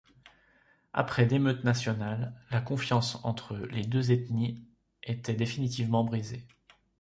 Après 0.93 1.27
d'émeutes 1.27 1.63
nationales, 1.63 2.33
la 2.49 2.59
confiance 2.59 3.23
entre 3.23 3.55
les 3.55 3.83
deux 3.85 4.11
ethnies 4.11 4.67
était 5.03 5.35
définitivement 5.35 6.03
brisée. 6.03 6.47